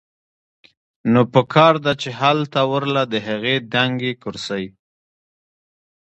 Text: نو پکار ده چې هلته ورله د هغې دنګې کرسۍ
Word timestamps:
نو 1.11 1.21
پکار 1.33 1.73
ده 1.85 1.93
چې 2.01 2.09
هلته 2.21 2.59
ورله 2.71 3.03
د 3.13 3.15
هغې 3.27 3.55
دنګې 3.73 4.13
کرسۍ 4.23 4.65